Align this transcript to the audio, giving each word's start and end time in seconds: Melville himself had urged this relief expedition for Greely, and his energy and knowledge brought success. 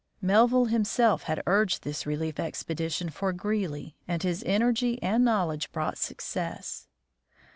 Melville 0.19 0.65
himself 0.65 1.21
had 1.29 1.43
urged 1.45 1.83
this 1.83 2.07
relief 2.07 2.39
expedition 2.39 3.11
for 3.11 3.31
Greely, 3.31 3.95
and 4.07 4.23
his 4.23 4.41
energy 4.47 4.97
and 5.03 5.23
knowledge 5.23 5.71
brought 5.71 5.99
success. 5.99 6.87